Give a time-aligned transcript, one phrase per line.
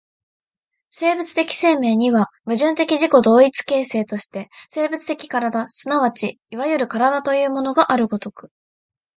[0.89, 5.27] 生物的生命には、矛盾的自己同一的形成として生物的身体
[5.67, 8.51] 即ちいわゆる身体というものがある如く、